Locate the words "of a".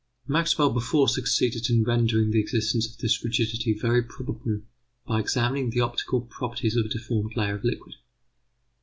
6.75-6.89